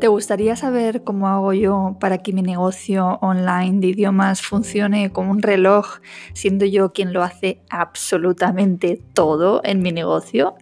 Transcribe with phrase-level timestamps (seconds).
[0.00, 5.30] ¿Te gustaría saber cómo hago yo para que mi negocio online de idiomas funcione como
[5.30, 6.00] un reloj,
[6.34, 10.54] siendo yo quien lo hace absolutamente todo en mi negocio?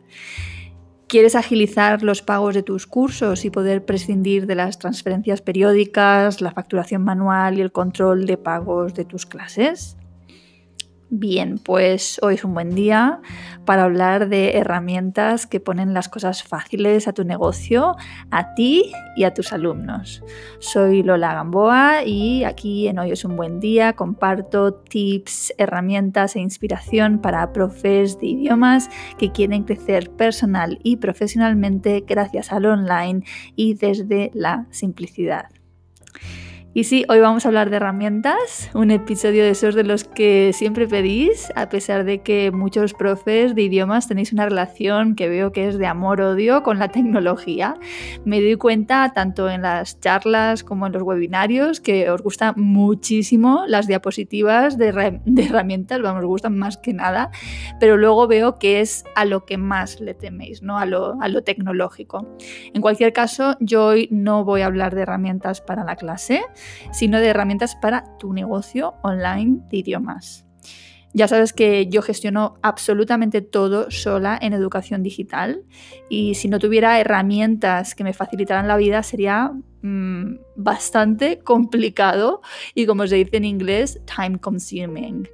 [1.08, 6.52] ¿Quieres agilizar los pagos de tus cursos y poder prescindir de las transferencias periódicas, la
[6.52, 9.96] facturación manual y el control de pagos de tus clases?
[11.10, 13.20] Bien, pues hoy es un buen día
[13.66, 17.94] para hablar de herramientas que ponen las cosas fáciles a tu negocio,
[18.30, 20.24] a ti y a tus alumnos.
[20.60, 26.40] Soy Lola Gamboa y aquí en Hoy es un buen día comparto tips, herramientas e
[26.40, 33.24] inspiración para profes de idiomas que quieren crecer personal y profesionalmente gracias al online
[33.56, 35.48] y desde la simplicidad.
[36.76, 40.50] Y sí, hoy vamos a hablar de herramientas, un episodio de esos de los que
[40.52, 45.52] siempre pedís, a pesar de que muchos profes de idiomas tenéis una relación que veo
[45.52, 47.76] que es de amor-odio con la tecnología.
[48.24, 53.62] Me doy cuenta tanto en las charlas como en los webinarios que os gustan muchísimo
[53.68, 57.30] las diapositivas de, herramientas, vamos, os gustan más que nada,
[57.78, 60.76] pero luego veo que es a lo que más le teméis, ¿no?
[60.76, 62.36] A lo, a lo tecnológico.
[62.72, 66.42] En cualquier caso, yo hoy no voy a hablar de herramientas para la clase
[66.92, 70.44] sino de herramientas para tu negocio online de idiomas.
[71.16, 75.62] Ya sabes que yo gestiono absolutamente todo sola en educación digital
[76.08, 79.52] y si no tuviera herramientas que me facilitaran la vida sería
[79.82, 82.42] mm, bastante complicado
[82.74, 85.28] y como se dice en inglés, time consuming.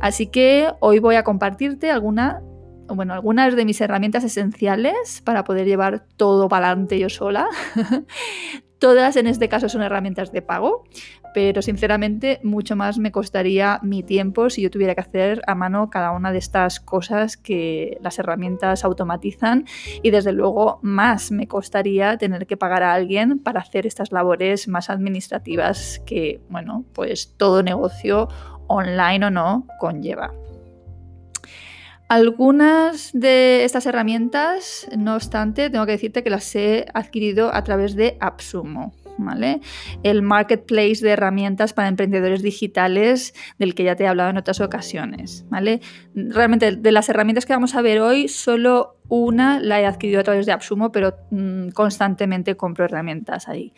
[0.00, 2.40] Así que hoy voy a compartirte alguna,
[2.86, 7.48] bueno, algunas de mis herramientas esenciales para poder llevar todo para adelante yo sola.
[8.84, 10.84] Todas en este caso son herramientas de pago,
[11.32, 15.88] pero sinceramente mucho más me costaría mi tiempo si yo tuviera que hacer a mano
[15.88, 19.64] cada una de estas cosas que las herramientas automatizan
[20.02, 24.68] y desde luego más me costaría tener que pagar a alguien para hacer estas labores
[24.68, 28.28] más administrativas que, bueno, pues todo negocio
[28.66, 30.34] online o no conlleva.
[32.08, 37.94] Algunas de estas herramientas, no obstante, tengo que decirte que las he adquirido a través
[37.94, 38.92] de AppSumo.
[39.16, 39.60] ¿Vale?
[40.02, 44.60] El marketplace de herramientas para emprendedores digitales del que ya te he hablado en otras
[44.60, 45.44] ocasiones.
[45.48, 45.80] ¿vale?
[46.16, 50.24] Realmente de las herramientas que vamos a ver hoy, solo una la he adquirido a
[50.24, 53.72] través de AppSumo, pero mm, constantemente compro herramientas ahí.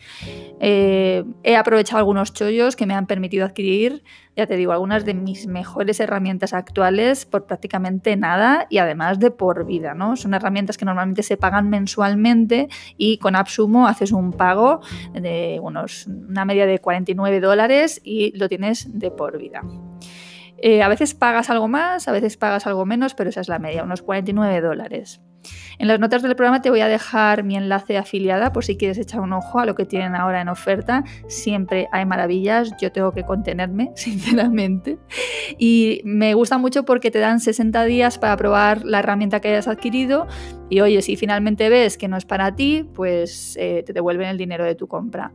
[0.59, 4.03] Eh, he aprovechado algunos chollos que me han permitido adquirir,
[4.37, 9.31] ya te digo, algunas de mis mejores herramientas actuales por prácticamente nada y además de
[9.31, 9.95] por vida.
[9.95, 10.15] ¿no?
[10.15, 14.81] Son herramientas que normalmente se pagan mensualmente y con AppSumo haces un pago
[15.11, 19.63] de unos, una media de 49 dólares y lo tienes de por vida.
[20.59, 23.57] Eh, a veces pagas algo más, a veces pagas algo menos, pero esa es la
[23.57, 25.19] media, unos 49 dólares.
[25.79, 28.97] En las notas del programa te voy a dejar mi enlace afiliada por si quieres
[28.97, 31.03] echar un ojo a lo que tienen ahora en oferta.
[31.27, 34.97] Siempre hay maravillas, yo tengo que contenerme, sinceramente.
[35.57, 39.67] Y me gusta mucho porque te dan 60 días para probar la herramienta que hayas
[39.67, 40.27] adquirido
[40.69, 44.37] y oye, si finalmente ves que no es para ti, pues eh, te devuelven el
[44.37, 45.31] dinero de tu compra.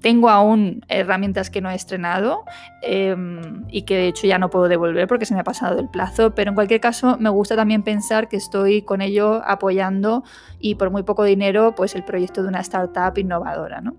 [0.00, 2.44] Tengo aún herramientas que no he estrenado
[2.82, 5.88] em, y que de hecho ya no puedo devolver porque se me ha pasado el
[5.88, 10.24] plazo, pero en cualquier caso me gusta también pensar que estoy con ello apoyando
[10.58, 13.96] y por muy poco dinero, pues el proyecto de una startup innovadora, ¿no?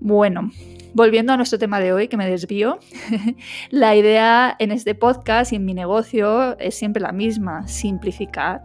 [0.00, 0.50] Bueno,
[0.94, 2.78] volviendo a nuestro tema de hoy, que me desvío,
[3.70, 8.62] la idea en este podcast y en mi negocio es siempre la misma, simplificar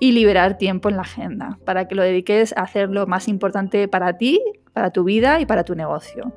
[0.00, 3.86] y liberar tiempo en la agenda para que lo dediques a hacer lo más importante
[3.86, 4.40] para ti,
[4.72, 6.32] para tu vida y para tu negocio.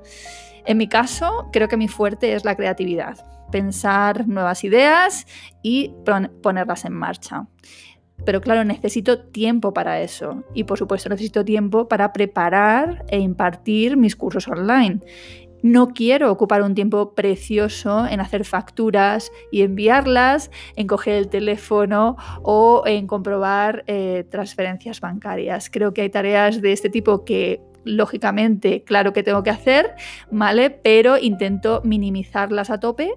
[0.66, 5.26] En mi caso, creo que mi fuerte es la creatividad, pensar nuevas ideas
[5.62, 5.94] y
[6.42, 7.48] ponerlas en marcha.
[8.26, 10.44] Pero claro, necesito tiempo para eso.
[10.54, 15.00] Y por supuesto necesito tiempo para preparar e impartir mis cursos online.
[15.64, 22.18] No quiero ocupar un tiempo precioso en hacer facturas y enviarlas, en coger el teléfono
[22.42, 25.70] o en comprobar eh, transferencias bancarias.
[25.70, 29.96] Creo que hay tareas de este tipo que lógicamente, claro que tengo que hacer,
[30.32, 30.70] ¿vale?
[30.70, 33.14] Pero intento minimizarlas a tope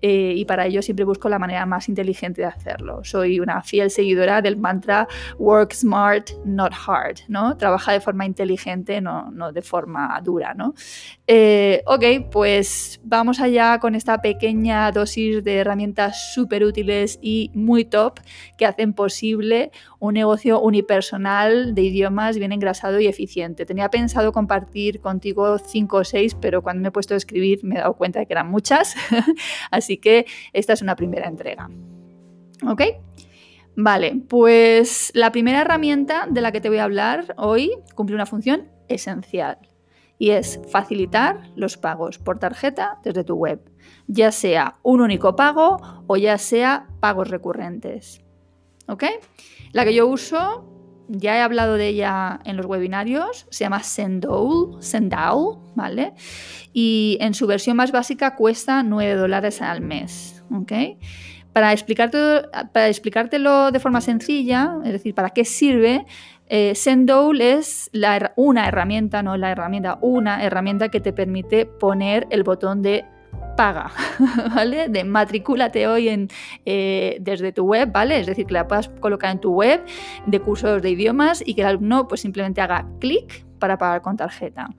[0.00, 3.04] eh, y para ello siempre busco la manera más inteligente de hacerlo.
[3.04, 7.56] Soy una fiel seguidora del mantra work smart, not hard, ¿no?
[7.56, 10.74] Trabaja de forma inteligente, no, no de forma dura, ¿no?
[11.26, 17.84] Eh, ok, pues vamos allá con esta pequeña dosis de herramientas súper útiles y muy
[17.84, 18.20] top
[18.56, 23.66] que hacen posible un negocio unipersonal de idiomas bien engrasado y eficiente.
[23.66, 27.76] Tenía pensado compartir contigo cinco o seis, pero cuando me he puesto a escribir me
[27.76, 28.94] he dado cuenta de que eran muchas,
[29.70, 31.68] así que esta es una primera entrega.
[32.66, 32.82] ¿Ok?
[33.76, 38.26] Vale, pues la primera herramienta de la que te voy a hablar hoy cumple una
[38.26, 39.58] función esencial
[40.18, 43.60] y es facilitar los pagos por tarjeta desde tu web,
[44.08, 45.76] ya sea un único pago
[46.08, 48.24] o ya sea pagos recurrentes.
[48.88, 49.04] ¿Ok?
[49.72, 50.64] La que yo uso,
[51.08, 56.14] ya he hablado de ella en los webinarios, se llama Sendowl, Sendowl, ¿vale?
[56.72, 60.72] Y en su versión más básica cuesta 9 dólares al mes, ¿ok?
[61.52, 61.74] Para,
[62.72, 66.06] para explicártelo de forma sencilla, es decir, para qué sirve,
[66.46, 67.90] eh, Sendowl es
[68.36, 73.04] una herramienta, no la herramienta, una herramienta que te permite poner el botón de
[73.58, 73.90] paga,
[74.54, 74.88] ¿vale?
[74.88, 76.28] De matricúlate hoy en,
[76.64, 78.20] eh, desde tu web, ¿vale?
[78.20, 79.84] Es decir, que la puedas colocar en tu web
[80.26, 84.16] de cursos de idiomas y que el alumno pues simplemente haga clic para pagar con
[84.16, 84.70] tarjeta.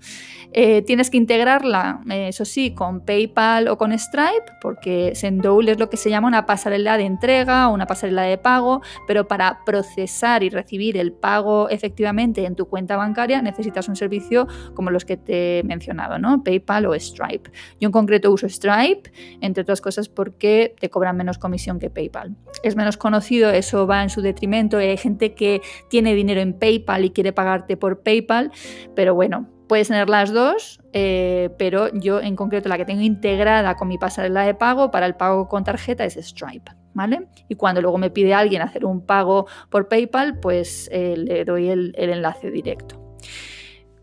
[0.51, 5.79] Eh, tienes que integrarla, eh, eso sí, con PayPal o con Stripe, porque Sendowl es
[5.79, 9.63] lo que se llama una pasarela de entrega o una pasarela de pago, pero para
[9.65, 15.05] procesar y recibir el pago efectivamente en tu cuenta bancaria necesitas un servicio como los
[15.05, 16.43] que te he mencionado, ¿no?
[16.43, 17.51] PayPal o Stripe.
[17.79, 19.11] Yo en concreto uso Stripe,
[19.41, 22.35] entre otras cosas porque te cobran menos comisión que PayPal.
[22.63, 27.05] Es menos conocido, eso va en su detrimento, hay gente que tiene dinero en PayPal
[27.05, 28.51] y quiere pagarte por PayPal,
[28.95, 33.75] pero bueno, puedes tener las dos, eh, pero yo en concreto la que tengo integrada
[33.75, 36.71] con mi pasarela de pago para el pago con tarjeta es Stripe.
[36.91, 37.27] ¿Vale?
[37.47, 41.69] Y cuando luego me pide alguien hacer un pago por PayPal, pues eh, le doy
[41.69, 43.15] el, el enlace directo.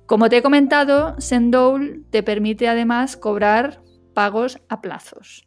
[0.07, 3.83] Como te he comentado, Sendowl te permite además cobrar
[4.15, 5.45] pagos a plazos.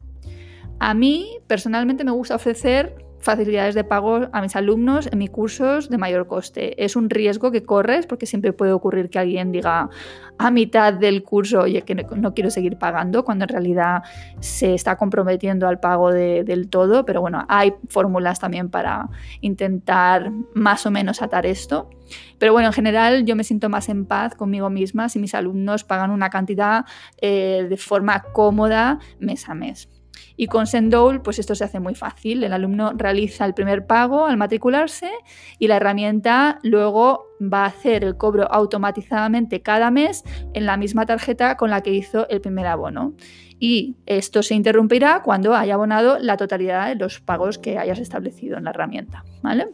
[0.79, 5.89] A mí personalmente me gusta ofrecer facilidades de pago a mis alumnos en mis cursos
[5.89, 6.83] de mayor coste.
[6.83, 9.89] Es un riesgo que corres porque siempre puede ocurrir que alguien diga
[10.37, 14.03] a mitad del curso, oye, que no, quiero seguir pagando, cuando en realidad
[14.39, 17.05] se está comprometiendo al pago del todo.
[17.05, 19.09] Pero bueno, hay fórmulas también para
[19.41, 21.89] intentar más o menos atar esto.
[22.37, 25.83] Pero bueno, en general yo me siento más en paz conmigo misma si mis alumnos
[25.83, 26.85] pagan una cantidad
[27.21, 29.89] eh, de forma cómoda mes a mes.
[30.35, 32.43] Y con Sendowl, pues esto se hace muy fácil.
[32.43, 35.09] El alumno realiza el primer pago al matricularse
[35.57, 40.23] y la herramienta luego va a hacer el cobro automatizadamente cada mes
[40.53, 43.13] en la misma tarjeta con la que hizo el primer abono.
[43.59, 48.57] Y esto se interrumpirá cuando haya abonado la totalidad de los pagos que hayas establecido
[48.57, 49.25] en la herramienta.
[49.41, 49.67] ¿vale?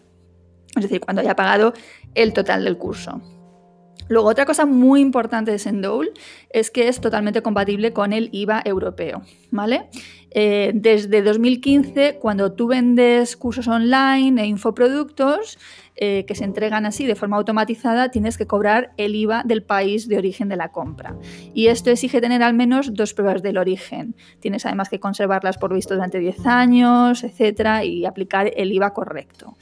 [0.75, 1.73] Es decir, cuando haya pagado
[2.15, 3.21] el total del curso.
[4.07, 6.11] Luego, otra cosa muy importante de Sendowl
[6.49, 9.87] es que es totalmente compatible con el IVA europeo, ¿vale?
[10.29, 15.57] Eh, desde 2015, cuando tú vendes cursos online e infoproductos
[15.95, 20.07] eh, que se entregan así de forma automatizada, tienes que cobrar el IVA del país
[20.07, 21.15] de origen de la compra.
[21.53, 24.15] Y esto exige tener al menos dos pruebas del origen.
[24.39, 29.55] Tienes además que conservarlas por visto durante 10 años, etcétera, y aplicar el IVA correcto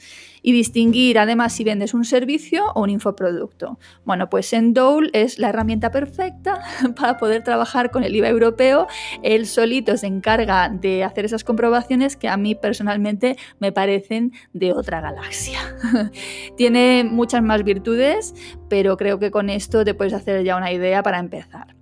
[0.44, 3.78] y distinguir además si vendes un servicio o un infoproducto.
[4.04, 6.60] Bueno, pues Sendowl es la herramienta perfecta
[6.96, 8.86] para poder trabajar con el IVA europeo.
[9.22, 14.74] Él solito se encarga de hacer esas comprobaciones que a mí personalmente me parecen de
[14.74, 15.58] otra galaxia.
[16.56, 18.34] Tiene muchas más virtudes,
[18.68, 21.74] pero creo que con esto te puedes hacer ya una idea para empezar.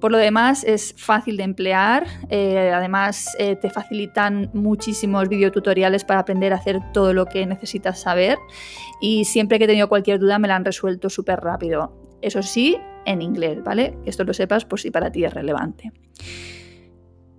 [0.00, 6.20] Por lo demás, es fácil de emplear, eh, además eh, te facilitan muchísimos videotutoriales para
[6.20, 8.38] aprender a hacer todo lo que necesitas saber
[9.02, 11.92] y siempre que he tenido cualquier duda me la han resuelto súper rápido.
[12.22, 13.94] Eso sí, en inglés, ¿vale?
[14.02, 15.92] Que esto lo sepas por si para ti es relevante.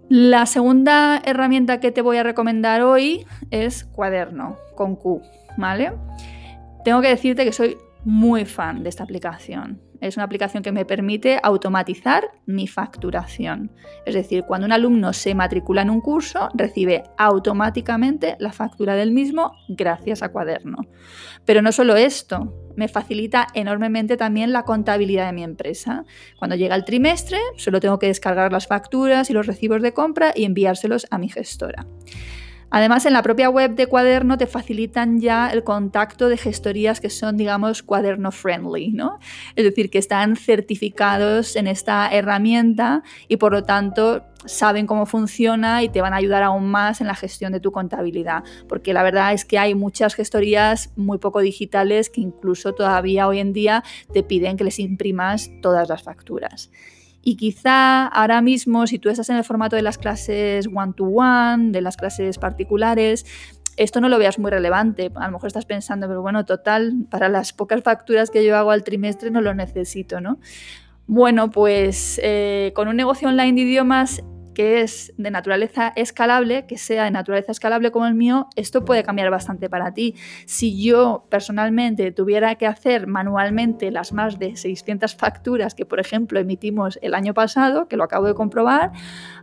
[0.07, 5.21] La segunda herramienta que te voy a recomendar hoy es Cuaderno, con Q,
[5.57, 5.93] ¿vale?
[6.83, 9.81] Tengo que decirte que soy muy fan de esta aplicación.
[9.99, 13.71] Es una aplicación que me permite automatizar mi facturación.
[14.07, 19.11] Es decir, cuando un alumno se matricula en un curso, recibe automáticamente la factura del
[19.11, 20.79] mismo gracias a Cuaderno.
[21.45, 26.03] Pero no solo esto, me facilita enormemente también la contabilidad de mi empresa.
[26.39, 30.33] Cuando llega el trimestre, solo tengo que descargar las facturas y los recibos de compra
[30.35, 31.85] y enviárselos a mi gestora.
[32.71, 37.09] Además, en la propia web de Cuaderno te facilitan ya el contacto de gestorías que
[37.09, 39.19] son, digamos, cuaderno friendly, ¿no?
[39.57, 45.83] Es decir, que están certificados en esta herramienta y por lo tanto saben cómo funciona
[45.83, 49.03] y te van a ayudar aún más en la gestión de tu contabilidad, porque la
[49.03, 53.83] verdad es que hay muchas gestorías muy poco digitales que incluso todavía hoy en día
[54.13, 56.71] te piden que les imprimas todas las facturas.
[57.23, 61.81] Y quizá ahora mismo, si tú estás en el formato de las clases one-to-one, de
[61.81, 63.25] las clases particulares,
[63.77, 65.11] esto no lo veas muy relevante.
[65.15, 68.71] A lo mejor estás pensando, pero bueno, total, para las pocas facturas que yo hago
[68.71, 70.39] al trimestre no lo necesito, ¿no?
[71.07, 76.77] Bueno, pues eh, con un negocio online de idiomas que es de naturaleza escalable, que
[76.77, 80.15] sea de naturaleza escalable como el mío, esto puede cambiar bastante para ti.
[80.45, 86.39] Si yo personalmente tuviera que hacer manualmente las más de 600 facturas que, por ejemplo,
[86.39, 88.91] emitimos el año pasado, que lo acabo de comprobar,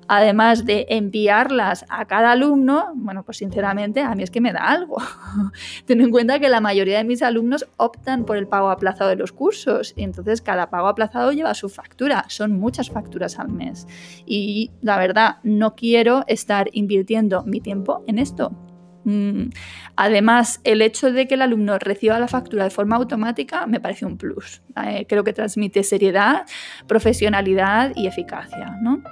[0.09, 4.61] además de enviarlas a cada alumno, bueno, pues sinceramente a mí es que me da
[4.61, 4.97] algo.
[5.87, 9.17] Ten en cuenta que la mayoría de mis alumnos optan por el pago aplazado de
[9.17, 13.87] los cursos y entonces cada pago aplazado lleva su factura, son muchas facturas al mes.
[14.27, 18.53] Y la verdad, no quiero estar invirtiendo mi tiempo en esto.
[19.05, 19.51] Mm,
[19.97, 24.05] además, el hecho de que el alumno reciba la factura de forma automática me parece
[24.05, 24.63] un plus.
[24.85, 26.45] Eh, creo que transmite seriedad,
[26.87, 28.77] profesionalidad y eficacia.
[28.83, 29.03] ¿no?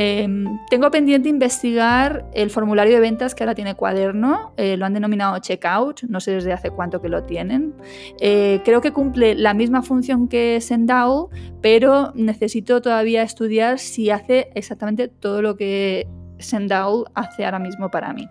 [0.00, 4.94] Em, tengo pendiente investigar el formulario de ventas que ahora tiene Cuaderno, eh, lo han
[4.94, 7.74] denominado Checkout, no sé desde hace cuánto que lo tienen.
[8.20, 14.50] Eh, creo que cumple la misma función que Sendao, pero necesito todavía estudiar si hace
[14.54, 16.06] exactamente todo lo que
[16.38, 18.28] Sendao hace ahora mismo para mí.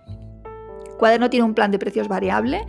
[0.98, 2.66] Cuaderno tiene un plan de precios variable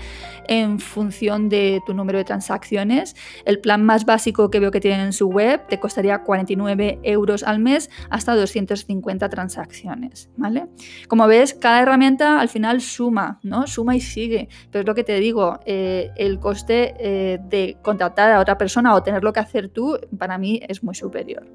[0.47, 3.17] en función de tu número de transacciones.
[3.45, 7.43] El plan más básico que veo que tienen en su web te costaría 49 euros
[7.43, 10.31] al mes hasta 250 transacciones.
[10.37, 10.67] ¿vale?
[11.09, 13.67] Como ves, cada herramienta al final suma, ¿no?
[13.67, 14.49] Suma y sigue.
[14.71, 18.95] Pero es lo que te digo, eh, el coste eh, de contratar a otra persona
[18.95, 21.47] o tenerlo que hacer tú, para mí es muy superior.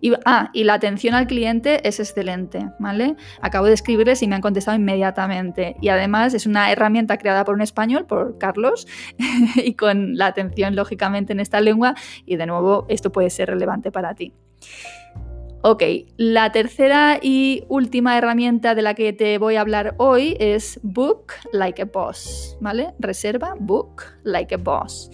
[0.00, 3.16] Y, ah, y la atención al cliente es excelente, ¿vale?
[3.40, 5.76] Acabo de escribirles y me han contestado inmediatamente.
[5.80, 8.86] Y además es una herramienta creada por un español, por Carlos,
[9.56, 11.94] y con la atención lógicamente en esta lengua.
[12.24, 14.32] Y de nuevo, esto puede ser relevante para ti.
[15.68, 15.82] Ok,
[16.16, 21.32] la tercera y última herramienta de la que te voy a hablar hoy es Book
[21.52, 22.94] Like a Boss, ¿vale?
[23.00, 25.10] Reserva Book Like a Boss.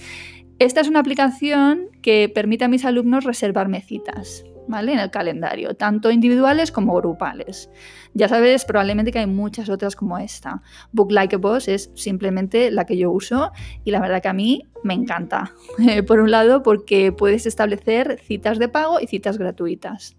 [0.58, 4.92] Esta es una aplicación que permite a mis alumnos reservarme citas, ¿vale?
[4.92, 7.70] En el calendario, tanto individuales como grupales.
[8.14, 10.62] Ya sabes probablemente que hay muchas otras como esta.
[10.92, 13.52] Book Like a Boss es simplemente la que yo uso
[13.84, 15.52] y la verdad que a mí me encanta.
[16.06, 20.16] Por un lado porque puedes establecer citas de pago y citas gratuitas.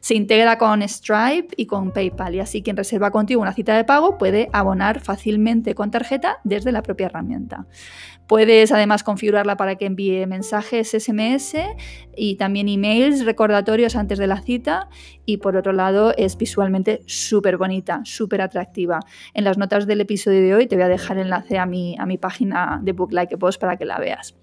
[0.00, 3.84] Se integra con Stripe y con PayPal y así quien reserva contigo una cita de
[3.84, 7.66] pago puede abonar fácilmente con tarjeta desde la propia herramienta.
[8.26, 11.56] Puedes además configurarla para que envíe mensajes SMS
[12.16, 14.88] y también emails recordatorios antes de la cita
[15.26, 19.00] y por otro lado es visualmente súper bonita, súper atractiva.
[19.34, 22.06] En las notas del episodio de hoy te voy a dejar enlace a mi, a
[22.06, 24.34] mi página de Book Like a Post para que la veas.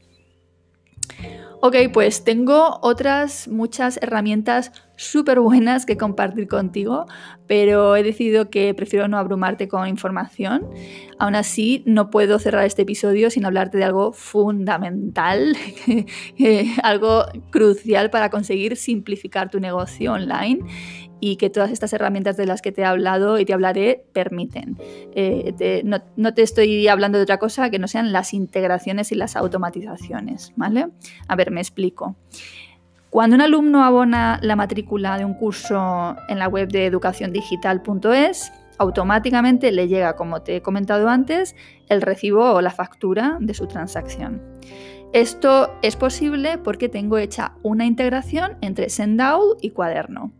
[1.63, 7.05] Ok, pues tengo otras muchas herramientas súper buenas que compartir contigo,
[7.47, 10.69] pero he decidido que prefiero no abrumarte con información.
[11.17, 15.57] Aún así, no puedo cerrar este episodio sin hablarte de algo fundamental,
[16.83, 20.59] algo crucial para conseguir simplificar tu negocio online
[21.19, 24.77] y que todas estas herramientas de las que te he hablado y te hablaré permiten.
[25.15, 29.15] Eh, no, no, te estoy hablando de otra cosa que no sean las integraciones y
[29.15, 30.87] las automatizaciones, ¿vale?
[31.27, 32.15] A ver, me explico.
[33.11, 39.73] Cuando un alumno abona la matrícula de un curso en la web de educaciondigital.es, automáticamente
[39.73, 41.53] le llega, como te he comentado antes,
[41.89, 44.41] el recibo o la factura de su transacción.
[45.11, 50.31] Esto es posible porque tengo hecha una integración entre Sendout y Cuaderno.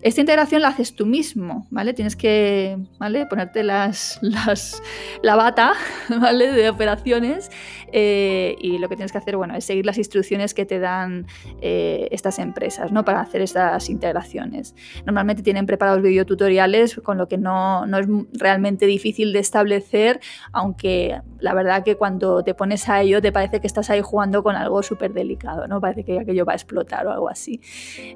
[0.00, 1.92] Esta integración la haces tú mismo, ¿vale?
[1.92, 3.26] Tienes que ¿vale?
[3.26, 4.82] ponerte las, las,
[5.22, 5.72] la bata
[6.08, 6.52] ¿vale?
[6.52, 7.50] de operaciones
[7.92, 11.26] eh, y lo que tienes que hacer bueno, es seguir las instrucciones que te dan
[11.60, 13.04] eh, estas empresas ¿no?
[13.04, 14.74] para hacer estas integraciones.
[15.04, 20.20] Normalmente tienen preparados videotutoriales, con lo que no, no es realmente difícil de establecer,
[20.52, 24.42] aunque la verdad que cuando te pones a ello te parece que estás ahí jugando
[24.42, 25.80] con algo súper delicado, ¿no?
[25.80, 27.60] Parece que aquello va a explotar o algo así.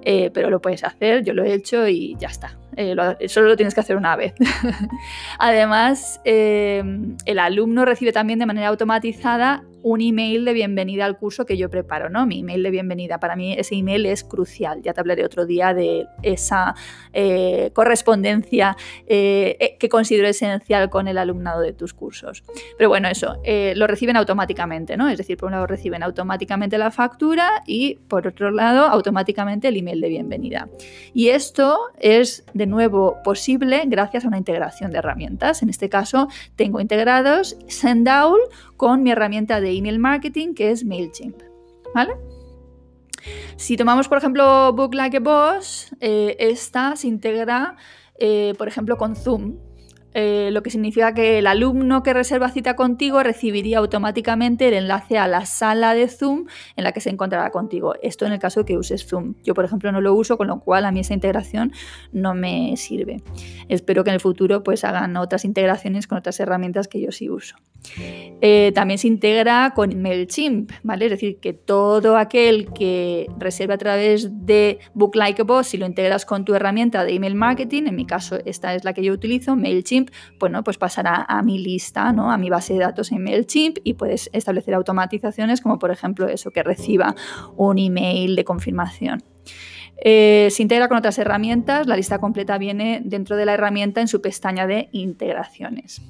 [0.03, 2.59] Eh, pero lo puedes hacer, yo lo he hecho y ya está.
[2.81, 4.35] Eh, solo lo tienes que hacer una vez.
[5.39, 6.83] Además, eh,
[7.25, 11.71] el alumno recibe también de manera automatizada un email de bienvenida al curso que yo
[11.71, 12.27] preparo, ¿no?
[12.27, 13.19] Mi email de bienvenida.
[13.19, 14.83] Para mí ese email es crucial.
[14.83, 16.75] Ya te hablaré otro día de esa
[17.13, 22.45] eh, correspondencia que considero esencial con el alumnado de tus cursos.
[22.77, 23.41] Pero bueno, eso,
[23.75, 25.09] lo reciben automáticamente, ¿no?
[25.09, 29.77] Es decir, por un lado reciben automáticamente la factura y por otro lado automáticamente el
[29.77, 30.69] email de bienvenida.
[31.15, 35.63] Y esto es de nuevo posible gracias a una integración de herramientas.
[35.63, 38.41] En este caso tengo integrados Sendowl
[38.77, 41.43] con mi herramienta de email marketing que es MailChimp.
[41.95, 42.15] ¿Vale?
[43.57, 47.77] Si tomamos, por ejemplo, Book Like a Boss, eh, esta se integra,
[48.19, 49.59] eh, por ejemplo, con Zoom.
[50.15, 55.19] Eh, lo que significa que el alumno que reserva cita contigo recibiría automáticamente el enlace
[55.19, 57.95] a la sala de Zoom en la que se encontrará contigo.
[58.03, 59.35] Esto en el caso de que uses Zoom.
[59.45, 61.73] Yo, por ejemplo, no lo uso, con lo cual a mí esa integración
[62.13, 63.23] no me sirve.
[63.69, 67.31] Espero que en el futuro pues hagan otras integraciones con otras herramientas que yo sí
[67.31, 67.57] uso.
[68.43, 71.07] Eh, también se integra con MailChimp, ¿vale?
[71.07, 75.79] Es decir, que todo aquel que reserva a través de Book Like a Boss, si
[75.79, 79.03] lo integras con tu herramienta de email marketing, en mi caso esta es la que
[79.03, 80.00] yo utilizo, MailChimp,
[80.39, 82.31] bueno, pues pasará a mi lista, ¿no?
[82.31, 86.51] a mi base de datos en MailChimp y puedes establecer automatizaciones como por ejemplo eso,
[86.51, 87.15] que reciba
[87.57, 89.23] un email de confirmación.
[90.03, 94.09] Eh, se integra con otras herramientas, la lista completa viene dentro de la herramienta en
[94.09, 96.01] su pestaña de integraciones.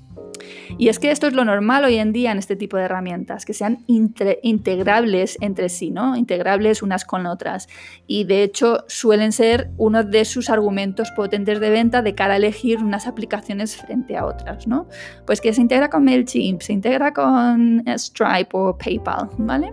[0.78, 3.44] Y es que esto es lo normal hoy en día en este tipo de herramientas,
[3.44, 6.16] que sean integrables entre sí, ¿no?
[6.16, 7.68] Integrables unas con otras.
[8.06, 12.37] Y de hecho suelen ser uno de sus argumentos potentes de venta de cara a
[12.37, 14.88] elegir unas aplicaciones frente a otras, ¿no?
[15.26, 19.73] Pues que se integra con MailChimp, se integra con Stripe o PayPal, ¿vale?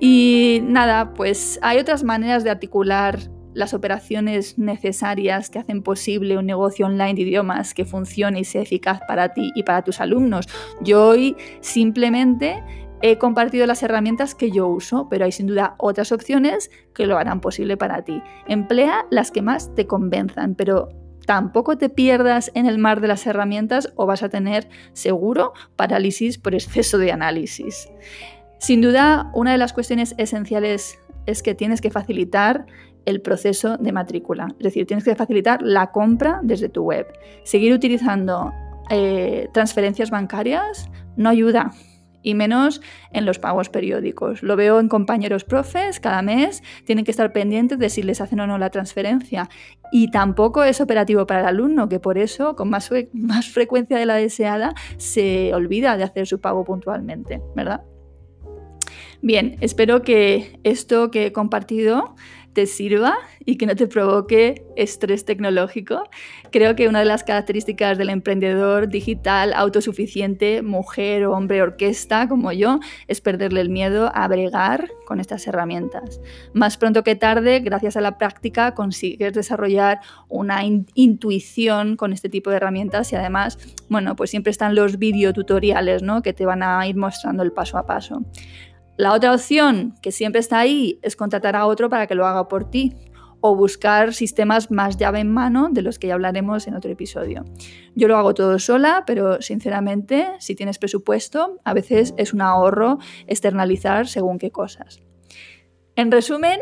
[0.00, 3.18] Y nada, pues hay otras maneras de articular
[3.54, 8.62] las operaciones necesarias que hacen posible un negocio online de idiomas que funcione y sea
[8.62, 10.46] eficaz para ti y para tus alumnos.
[10.80, 12.62] Yo hoy simplemente
[13.02, 17.18] he compartido las herramientas que yo uso, pero hay sin duda otras opciones que lo
[17.18, 18.22] harán posible para ti.
[18.46, 20.88] Emplea las que más te convenzan, pero
[21.26, 26.38] tampoco te pierdas en el mar de las herramientas o vas a tener seguro parálisis
[26.38, 27.88] por exceso de análisis.
[28.58, 32.66] Sin duda, una de las cuestiones esenciales es que tienes que facilitar
[33.04, 34.48] el proceso de matrícula.
[34.58, 37.06] Es decir, tienes que facilitar la compra desde tu web.
[37.44, 38.52] Seguir utilizando
[38.90, 41.70] eh, transferencias bancarias no ayuda.
[42.20, 44.42] Y menos en los pagos periódicos.
[44.42, 48.40] Lo veo en compañeros profes, cada mes tienen que estar pendientes de si les hacen
[48.40, 49.48] o no la transferencia.
[49.92, 54.04] Y tampoco es operativo para el alumno, que por eso, con más, más frecuencia de
[54.04, 57.82] la deseada, se olvida de hacer su pago puntualmente, ¿verdad?
[59.20, 62.14] Bien, espero que esto que he compartido
[62.52, 66.08] te sirva y que no te provoque estrés tecnológico.
[66.50, 72.50] Creo que una de las características del emprendedor digital autosuficiente, mujer o hombre orquesta como
[72.52, 76.20] yo, es perderle el miedo a bregar con estas herramientas.
[76.52, 82.50] Más pronto que tarde, gracias a la práctica, consigues desarrollar una intuición con este tipo
[82.50, 86.22] de herramientas y además, bueno, pues siempre están los videotutoriales, ¿no?
[86.22, 88.22] Que te van a ir mostrando el paso a paso.
[88.98, 92.48] La otra opción, que siempre está ahí, es contratar a otro para que lo haga
[92.48, 92.96] por ti
[93.40, 97.44] o buscar sistemas más llave en mano de los que ya hablaremos en otro episodio.
[97.94, 102.98] Yo lo hago todo sola, pero sinceramente, si tienes presupuesto, a veces es un ahorro
[103.28, 105.00] externalizar según qué cosas.
[105.94, 106.58] En resumen,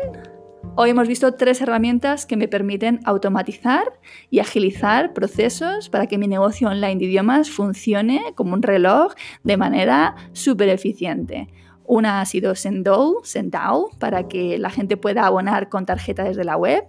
[0.75, 6.27] hoy hemos visto tres herramientas que me permiten automatizar y agilizar procesos para que mi
[6.27, 11.47] negocio online de idiomas funcione como un reloj de manera súper eficiente.
[11.87, 16.57] Una ha sido Sendow, Sendao, para que la gente pueda abonar con tarjeta desde la
[16.57, 16.83] web.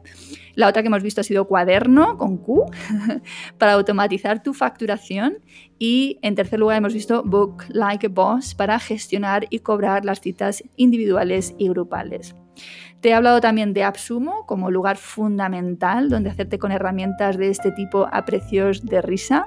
[0.55, 2.65] La otra que hemos visto ha sido Cuaderno, con Q,
[3.59, 5.39] para automatizar tu facturación.
[5.79, 10.21] Y en tercer lugar hemos visto Book Like a Boss, para gestionar y cobrar las
[10.21, 12.35] citas individuales y grupales.
[13.01, 17.71] Te he hablado también de AppSumo como lugar fundamental donde hacerte con herramientas de este
[17.71, 19.47] tipo a precios de risa.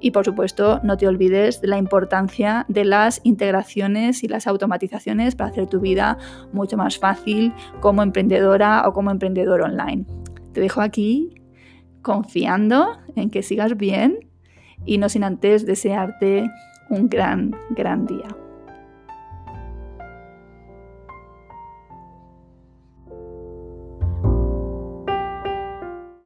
[0.00, 5.34] Y por supuesto, no te olvides de la importancia de las integraciones y las automatizaciones
[5.34, 6.18] para hacer tu vida
[6.52, 10.06] mucho más fácil como emprendedora o como emprendedor online.
[10.52, 11.34] Te dejo aquí
[12.02, 14.30] confiando en que sigas bien
[14.84, 16.48] y no sin antes desearte
[16.88, 18.28] un gran, gran día.